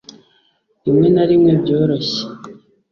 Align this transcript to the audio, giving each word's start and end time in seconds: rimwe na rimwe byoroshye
rimwe 0.83 1.07
na 1.15 1.23
rimwe 1.29 1.51
byoroshye 1.63 2.21